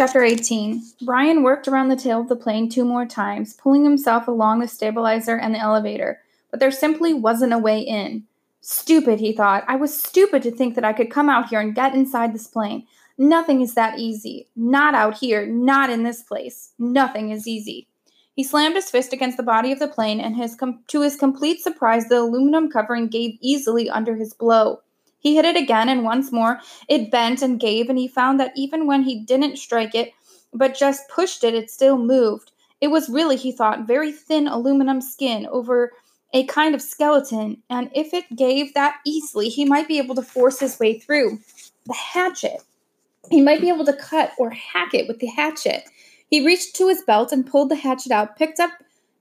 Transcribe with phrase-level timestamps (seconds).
[0.00, 4.28] Chapter 18 Brian worked around the tail of the plane two more times, pulling himself
[4.28, 8.24] along the stabilizer and the elevator, but there simply wasn't a way in.
[8.62, 9.62] Stupid, he thought.
[9.68, 12.46] I was stupid to think that I could come out here and get inside this
[12.46, 12.86] plane.
[13.18, 14.48] Nothing is that easy.
[14.56, 16.72] Not out here, not in this place.
[16.78, 17.86] Nothing is easy.
[18.34, 21.14] He slammed his fist against the body of the plane, and his com- to his
[21.14, 24.80] complete surprise, the aluminum covering gave easily under his blow.
[25.20, 28.52] He hit it again, and once more it bent and gave, and he found that
[28.56, 30.12] even when he didn't strike it,
[30.52, 32.50] but just pushed it, it still moved.
[32.80, 35.92] It was really, he thought, very thin aluminum skin over
[36.32, 40.22] a kind of skeleton, and if it gave that easily, he might be able to
[40.22, 41.38] force his way through.
[41.86, 42.62] The hatchet.
[43.30, 45.84] He might be able to cut or hack it with the hatchet.
[46.30, 48.70] He reached to his belt and pulled the hatchet out, picked up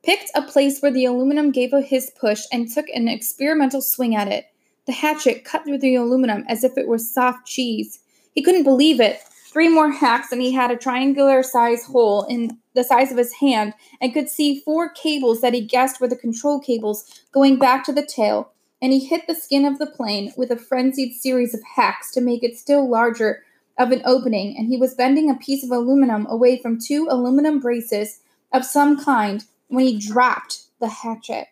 [0.04, 4.28] picked a place where the aluminum gave his push, and took an experimental swing at
[4.28, 4.46] it.
[4.90, 8.00] The hatchet cut through the aluminum as if it were soft cheese.
[8.34, 9.20] He couldn't believe it.
[9.46, 13.34] Three more hacks, and he had a triangular size hole in the size of his
[13.34, 17.84] hand and could see four cables that he guessed were the control cables going back
[17.84, 18.52] to the tail.
[18.82, 22.20] And he hit the skin of the plane with a frenzied series of hacks to
[22.20, 23.44] make it still larger
[23.78, 27.60] of an opening, and he was bending a piece of aluminum away from two aluminum
[27.60, 31.46] braces of some kind when he dropped the hatchet.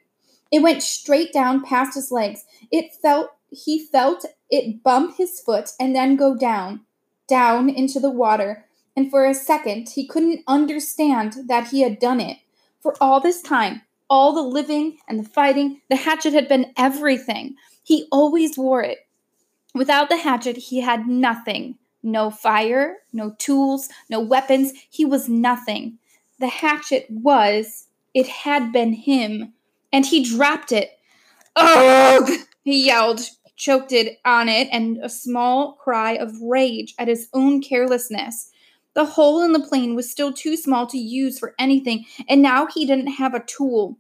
[0.52, 2.46] It went straight down past his legs.
[2.72, 6.82] It felt he felt it bump his foot and then go down,
[7.28, 8.66] down into the water.
[8.96, 12.38] And for a second, he couldn't understand that he had done it.
[12.82, 17.56] For all this time, all the living and the fighting, the hatchet had been everything.
[17.84, 19.00] He always wore it.
[19.74, 21.78] Without the hatchet, he had nothing.
[22.02, 24.72] No fire, no tools, no weapons.
[24.90, 26.00] He was nothing.
[26.40, 29.54] The hatchet was, it had been him
[29.98, 30.92] and he dropped it.
[31.56, 32.30] Ugh!
[32.64, 33.22] He yelled,
[33.56, 38.52] choked it on it, and a small cry of rage at his own carelessness.
[38.94, 42.68] The hole in the plane was still too small to use for anything, and now
[42.68, 43.98] he didn't have a tool.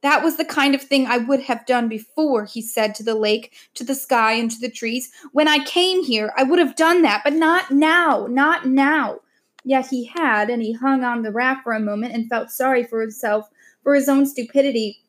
[0.00, 3.14] That was the kind of thing I would have done before, he said to the
[3.14, 5.12] lake, to the sky, and to the trees.
[5.30, 9.20] When I came here, I would have done that, but not now, not now.
[9.64, 12.82] Yet he had, and he hung on the raft for a moment and felt sorry
[12.82, 13.48] for himself,
[13.84, 15.04] for his own stupidity.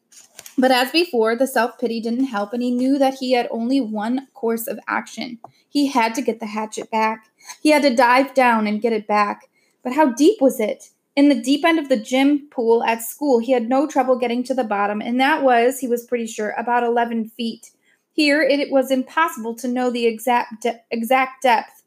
[0.60, 3.80] But as before, the self pity didn't help, and he knew that he had only
[3.80, 5.40] one course of action.
[5.70, 7.30] He had to get the hatchet back.
[7.62, 9.50] He had to dive down and get it back.
[9.84, 10.90] But how deep was it?
[11.16, 14.44] In the deep end of the gym pool at school, he had no trouble getting
[14.44, 17.72] to the bottom, and that was, he was pretty sure, about 11 feet.
[18.12, 21.79] Here, it was impossible to know the exact, de- exact depth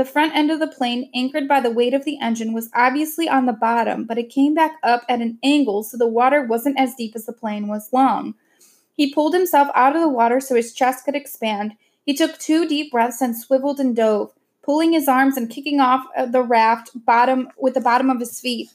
[0.00, 3.28] the front end of the plane, anchored by the weight of the engine, was obviously
[3.28, 6.80] on the bottom, but it came back up at an angle so the water wasn't
[6.80, 8.32] as deep as the plane was long.
[8.96, 11.74] He pulled himself out of the water so his chest could expand.
[12.06, 16.06] He took two deep breaths and swiveled and dove, pulling his arms and kicking off
[16.16, 18.70] uh, the raft bottom with the bottom of his feet.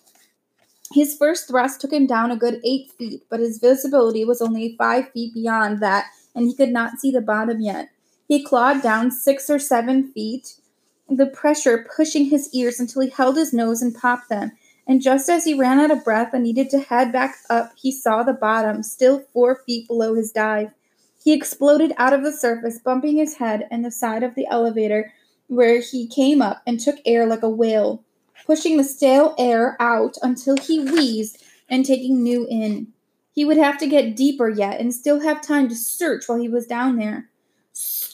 [0.93, 4.75] His first thrust took him down a good eight feet, but his visibility was only
[4.77, 6.05] five feet beyond that,
[6.35, 7.89] and he could not see the bottom yet.
[8.27, 10.59] He clawed down six or seven feet
[11.09, 14.51] the pressure pushing his ears until he held his nose and popped them.
[14.87, 17.91] And just as he ran out of breath and needed to head back up, he
[17.91, 20.71] saw the bottom, still four feet below his dive.
[21.23, 25.11] He exploded out of the surface, bumping his head and the side of the elevator,
[25.47, 28.03] where he came up and took air like a whale,
[28.45, 32.87] pushing the stale air out until he wheezed and taking new in.
[33.31, 36.47] He would have to get deeper yet and still have time to search while he
[36.47, 37.29] was down there.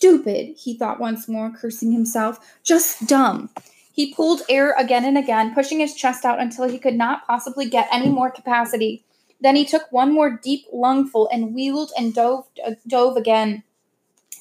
[0.02, 2.40] Stupid, he thought once more, cursing himself.
[2.64, 3.52] Just dumb.
[3.94, 7.70] He pulled air again and again, pushing his chest out until he could not possibly
[7.70, 9.04] get any more capacity.
[9.42, 13.62] Then he took one more deep lungful and wheeled and dove, uh, dove again.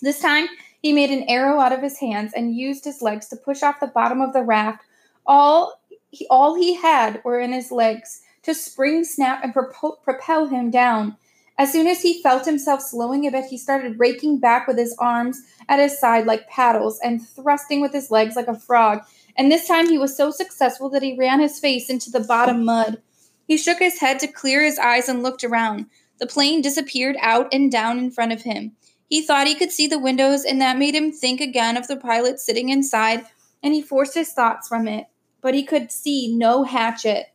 [0.01, 0.47] This time,
[0.81, 3.81] he made an arrow out of his hands and used his legs to push off
[3.81, 4.83] the bottom of the raft.
[5.27, 5.79] All
[6.11, 11.19] he, all he had were in his legs to spring, snap, and propel him down.
[11.61, 14.97] As soon as he felt himself slowing a bit, he started raking back with his
[14.99, 19.03] arms at his side like paddles and thrusting with his legs like a frog.
[19.37, 22.65] And this time he was so successful that he ran his face into the bottom
[22.65, 23.03] mud.
[23.47, 25.85] He shook his head to clear his eyes and looked around.
[26.19, 28.73] The plane disappeared out and down in front of him.
[29.11, 31.97] He thought he could see the windows, and that made him think again of the
[31.99, 33.27] pilot sitting inside,
[33.63, 35.09] and he forced his thoughts from it.
[35.43, 37.27] But he could see no hatchet.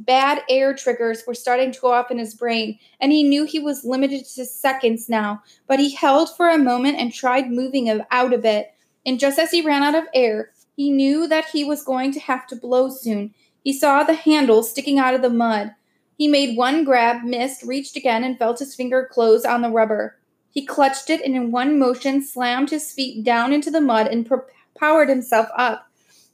[0.00, 3.58] Bad air triggers were starting to go off in his brain, and he knew he
[3.58, 8.32] was limited to seconds now, but he held for a moment and tried moving out
[8.32, 8.72] a bit.
[9.04, 12.20] And just as he ran out of air, he knew that he was going to
[12.20, 13.34] have to blow soon.
[13.62, 15.74] He saw the handle sticking out of the mud.
[16.16, 20.16] He made one grab, missed, reached again, and felt his finger close on the rubber.
[20.50, 24.26] He clutched it and in one motion slammed his feet down into the mud and
[24.74, 25.89] powered himself up.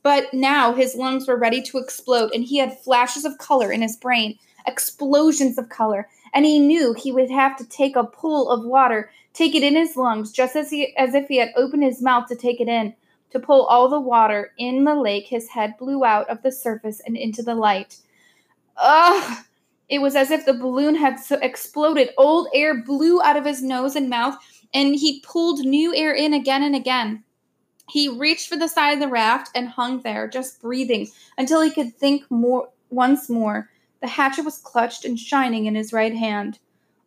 [0.07, 3.83] But now his lungs were ready to explode, and he had flashes of color in
[3.83, 8.49] his brain, explosions of color, and he knew he would have to take a pull
[8.49, 11.83] of water, take it in his lungs, just as he as if he had opened
[11.83, 12.95] his mouth to take it in.
[13.33, 17.03] To pull all the water in the lake, his head blew out of the surface
[17.05, 17.97] and into the light.
[18.77, 19.45] Ugh!
[19.89, 22.11] It was as if the balloon had exploded.
[22.17, 24.37] Old air blew out of his nose and mouth,
[24.73, 27.25] and he pulled new air in again and again.
[27.89, 31.71] He reached for the side of the raft and hung there, just breathing, until he
[31.71, 33.71] could think more once more.
[34.01, 36.59] The hatchet was clutched and shining in his right hand.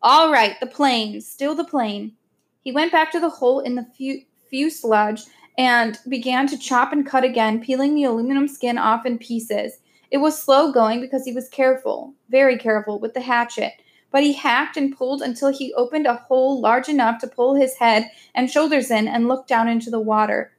[0.01, 2.13] All right, the plane, still the plane.
[2.61, 5.23] He went back to the hole in the fuselage
[5.57, 9.79] and began to chop and cut again, peeling the aluminum skin off in pieces.
[10.09, 13.73] It was slow going because he was careful, very careful, with the hatchet.
[14.11, 17.75] But he hacked and pulled until he opened a hole large enough to pull his
[17.75, 20.51] head and shoulders in and look down into the water.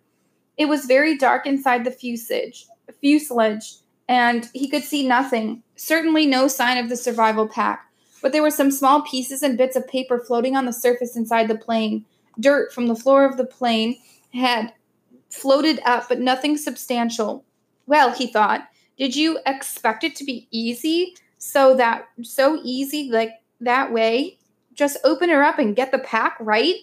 [0.60, 2.66] It was very dark inside the fuselage,
[3.00, 3.76] fuselage,
[4.06, 5.62] and he could see nothing.
[5.74, 7.90] Certainly no sign of the survival pack.
[8.20, 11.48] But there were some small pieces and bits of paper floating on the surface inside
[11.48, 12.04] the plane.
[12.38, 13.96] Dirt from the floor of the plane
[14.34, 14.74] had
[15.30, 17.42] floated up, but nothing substantial.
[17.86, 18.68] Well, he thought,
[18.98, 21.16] did you expect it to be easy?
[21.38, 24.36] So that so easy like that way?
[24.74, 26.74] Just open her up and get the pack, right?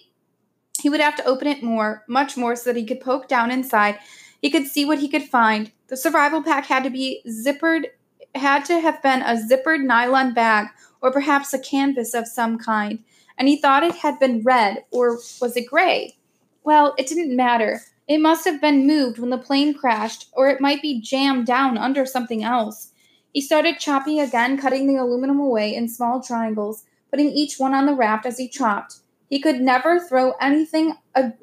[0.80, 3.50] He would have to open it more, much more, so that he could poke down
[3.50, 3.98] inside.
[4.40, 5.72] He could see what he could find.
[5.88, 7.86] The survival pack had to be zippered,
[8.34, 10.68] had to have been a zippered nylon bag,
[11.00, 13.00] or perhaps a canvas of some kind.
[13.36, 16.16] And he thought it had been red, or was it gray?
[16.64, 17.82] Well, it didn't matter.
[18.06, 21.76] It must have been moved when the plane crashed, or it might be jammed down
[21.76, 22.92] under something else.
[23.32, 27.86] He started chopping again, cutting the aluminum away in small triangles, putting each one on
[27.86, 28.96] the raft as he chopped.
[29.28, 30.94] He could never throw anything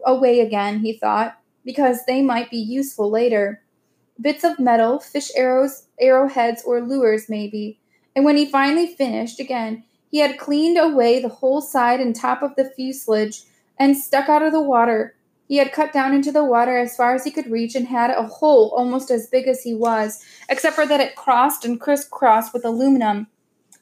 [0.05, 3.61] away again, he thought, because they might be useful later.
[4.19, 7.79] Bits of metal, fish arrows, arrowheads, or lures, maybe.
[8.15, 12.41] And when he finally finished again, he had cleaned away the whole side and top
[12.41, 13.43] of the fuselage
[13.77, 15.15] and stuck out of the water
[15.47, 18.09] he had cut down into the water as far as he could reach and had
[18.09, 22.53] a hole almost as big as he was, except for that it crossed and crisscrossed
[22.53, 23.27] with aluminum.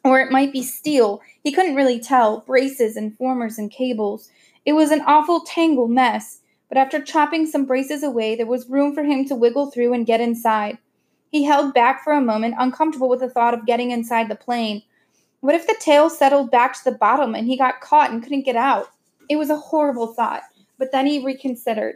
[0.03, 1.21] Or it might be steel.
[1.43, 2.41] He couldn't really tell.
[2.41, 4.29] Braces and formers and cables.
[4.65, 6.39] It was an awful tangle mess,
[6.69, 10.05] but after chopping some braces away, there was room for him to wiggle through and
[10.05, 10.77] get inside.
[11.31, 14.83] He held back for a moment, uncomfortable with the thought of getting inside the plane.
[15.41, 18.45] What if the tail settled back to the bottom and he got caught and couldn't
[18.45, 18.89] get out?
[19.29, 20.43] It was a horrible thought
[20.83, 21.95] but then he reconsidered.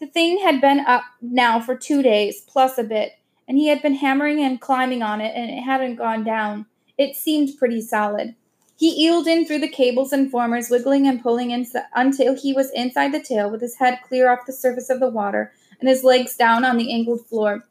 [0.00, 3.12] The thing had been up now for two days, plus a bit,
[3.46, 6.66] and he had been hammering and climbing on it, and it hadn't gone down.
[6.98, 8.34] It seemed pretty solid.
[8.76, 12.70] He eeled in through the cables and formers, wiggling and pulling in, until he was
[12.72, 16.04] inside the tail with his head clear off the surface of the water and his
[16.04, 17.64] legs down on the angled floor.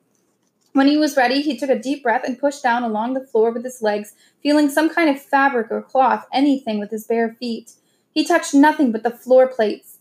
[0.74, 3.52] When he was ready, he took a deep breath and pushed down along the floor
[3.52, 4.14] with his legs,
[4.44, 7.72] feeling some kind of fabric or cloth, anything with his bare feet.
[8.12, 9.98] He touched nothing but the floor plates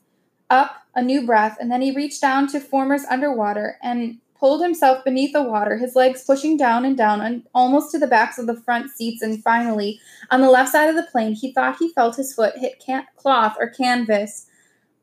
[0.50, 5.04] up a new breath, and then he reached down to formers underwater and pulled himself
[5.04, 8.46] beneath the water, his legs pushing down and down and almost to the backs of
[8.46, 9.22] the front seats.
[9.22, 10.00] And finally,
[10.30, 13.06] on the left side of the plane, he thought he felt his foot hit can-
[13.16, 14.46] cloth or canvas.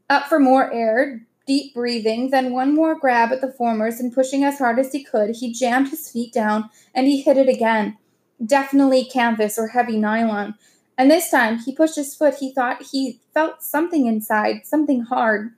[0.09, 4.43] Up for more air, deep breathing, then one more grab at the formers, and pushing
[4.43, 7.97] as hard as he could, he jammed his feet down and he hit it again.
[8.45, 10.55] Definitely canvas or heavy nylon.
[10.97, 12.35] And this time he pushed his foot.
[12.35, 15.53] He thought he felt something inside, something hard.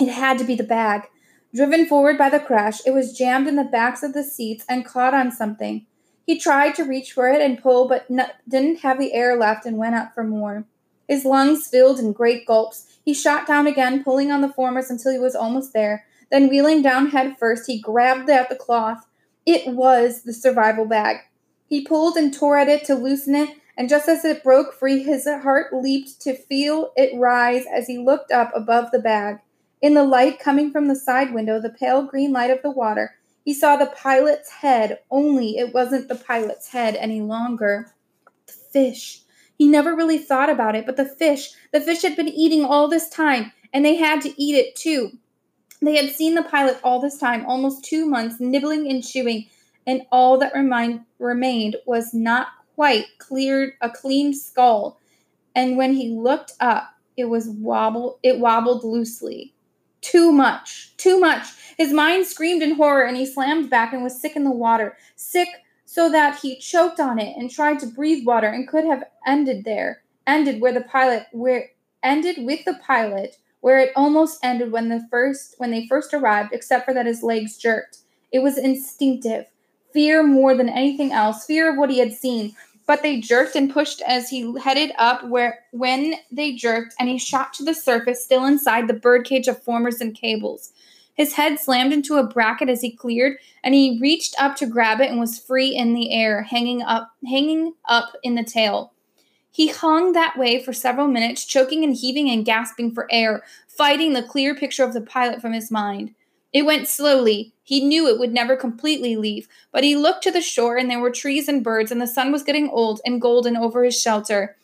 [0.00, 1.02] It had to be the bag.
[1.58, 4.86] Driven forward by the crash, it was jammed in the backs of the seats and
[4.86, 5.86] caught on something.
[6.24, 8.06] He tried to reach for it and pull, but
[8.48, 10.66] didn't have the air left and went up for more.
[11.08, 13.00] His lungs filled in great gulps.
[13.04, 16.06] He shot down again, pulling on the formers until he was almost there.
[16.30, 19.08] Then, wheeling down head first, he grabbed at the cloth.
[19.44, 21.16] It was the survival bag.
[21.66, 25.02] He pulled and tore at it to loosen it, and just as it broke free,
[25.02, 29.40] his heart leaped to feel it rise as he looked up above the bag.
[29.80, 33.14] In the light coming from the side window, the pale green light of the water,
[33.44, 37.94] he saw the pilot's head, only it wasn't the pilot's head any longer.
[38.46, 39.22] The fish.
[39.56, 42.88] He never really thought about it, but the fish, the fish had been eating all
[42.88, 45.12] this time, and they had to eat it too.
[45.80, 49.46] They had seen the pilot all this time, almost two months, nibbling and chewing,
[49.86, 55.00] and all that remind, remained was not quite cleared a clean skull,
[55.54, 59.54] and when he looked up, it was wobble it wobbled loosely.
[60.00, 61.46] Too much, too much.
[61.76, 64.96] His mind screamed in horror, and he slammed back and was sick in the water,
[65.16, 65.48] sick
[65.84, 69.64] so that he choked on it and tried to breathe water and could have ended
[69.64, 71.70] there, ended where the pilot where
[72.02, 76.52] ended with the pilot where it almost ended when the first when they first arrived,
[76.52, 77.98] except for that his legs jerked.
[78.30, 79.46] It was instinctive.
[79.92, 82.54] Fear more than anything else, fear of what he had seen.
[82.88, 87.18] But they jerked and pushed as he headed up where when they jerked and he
[87.18, 90.72] shot to the surface still inside the birdcage of formers and cables.
[91.12, 95.00] His head slammed into a bracket as he cleared, and he reached up to grab
[95.00, 98.94] it and was free in the air, hanging up hanging up in the tail.
[99.50, 104.14] He hung that way for several minutes, choking and heaving and gasping for air, fighting
[104.14, 106.14] the clear picture of the pilot from his mind.
[106.52, 107.52] It went slowly.
[107.62, 111.00] He knew it would never completely leave, but he looked to the shore and there
[111.00, 114.56] were trees and birds, and the sun was getting old and golden over his shelter.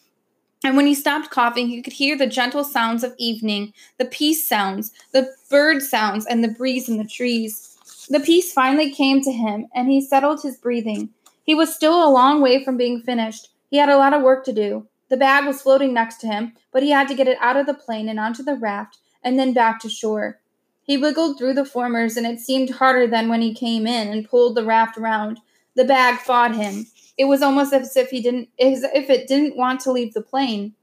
[0.65, 4.49] And when he stopped coughing, he could hear the gentle sounds of evening, the peace
[4.49, 7.77] sounds, the bird sounds, and the breeze in the trees.
[8.09, 11.11] The peace finally came to him, and he settled his breathing.
[11.45, 13.51] He was still a long way from being finished.
[13.71, 14.87] He had a lot of work to do.
[15.11, 17.67] The bag was floating next to him, but he had to get it out of
[17.67, 20.41] the plane and onto the raft, and then back to shore.
[20.85, 24.29] He wiggled through the formers, and it seemed harder than when he came in and
[24.29, 25.41] pulled the raft around.
[25.75, 26.87] The bag fought him.
[27.17, 30.21] It was almost as if he didn't as if it didn't want to leave the
[30.21, 30.75] plane.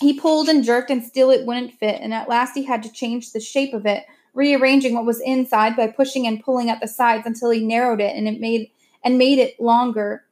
[0.00, 2.92] He pulled and jerked and still it wouldn't fit, and at last he had to
[2.92, 4.04] change the shape of it,
[4.34, 8.14] rearranging what was inside by pushing and pulling at the sides until he narrowed it
[8.14, 8.70] and it made
[9.02, 10.24] and made it longer.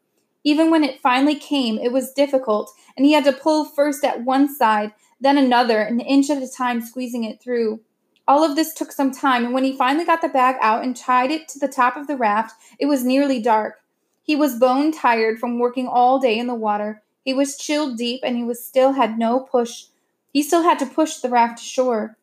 [0.44, 4.24] Even when it finally came, it was difficult, and he had to pull first at
[4.24, 7.80] one side, then another, an inch at a time, squeezing it through.
[8.28, 10.96] All of this took some time, and when he finally got the bag out and
[10.96, 13.80] tied it to the top of the raft, it was nearly dark.
[14.22, 17.02] He was bone tired from working all day in the water.
[17.24, 19.86] He was chilled deep and he was still had no push.
[20.32, 22.16] He still had to push the raft ashore.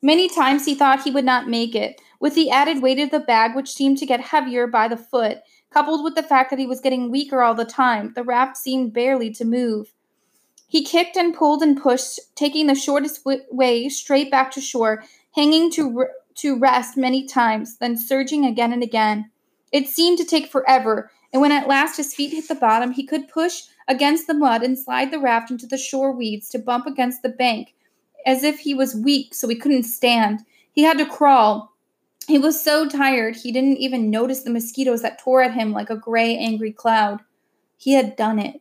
[0.00, 2.00] Many times he thought he would not make it.
[2.18, 5.38] With the added weight of the bag, which seemed to get heavier by the foot,
[5.70, 8.92] coupled with the fact that he was getting weaker all the time, the raft seemed
[8.92, 9.92] barely to move.
[10.66, 15.70] He kicked and pulled and pushed, taking the shortest way straight back to shore, hanging
[15.72, 19.30] to, to rest many times, then surging again and again.
[19.72, 23.06] It seemed to take forever, and when at last his feet hit the bottom, he
[23.06, 26.86] could push against the mud and slide the raft into the shore weeds to bump
[26.86, 27.74] against the bank
[28.26, 30.40] as if he was weak so he couldn't stand.
[30.72, 31.72] He had to crawl.
[32.28, 35.90] He was so tired he didn't even notice the mosquitoes that tore at him like
[35.90, 37.20] a gray, angry cloud.
[37.76, 38.60] He had done it.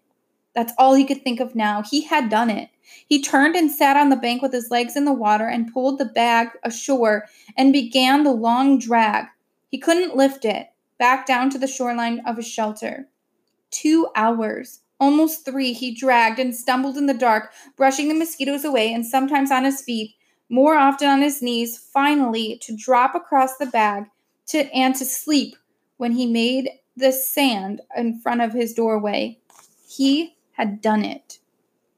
[0.56, 1.84] That's all he could think of now.
[1.84, 2.70] He had done it.
[3.08, 6.00] He turned and sat on the bank with his legs in the water and pulled
[6.00, 9.26] the bag ashore and began the long drag.
[9.70, 13.08] He couldn't lift it back down to the shoreline of his shelter.
[13.72, 18.94] Two hours, almost three, he dragged and stumbled in the dark, brushing the mosquitoes away
[18.94, 20.16] and sometimes on his feet,
[20.50, 24.06] more often on his knees, finally to drop across the bag
[24.48, 25.56] to, and to sleep
[25.98, 29.40] when he made the sand in front of his doorway.
[29.88, 31.40] He had done it.